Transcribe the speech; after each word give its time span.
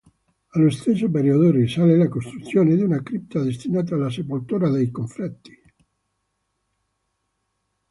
Allo 0.53 0.71
stesso 0.71 1.11
periodo 1.11 1.51
risale 1.51 1.95
la 1.95 2.09
costruzione 2.09 2.75
di 2.75 2.81
una 2.81 3.03
cripta 3.03 3.43
destinata 3.43 3.93
alla 3.93 4.09
sepoltura 4.09 4.67
dei 4.71 4.89
confrati. 4.89 5.61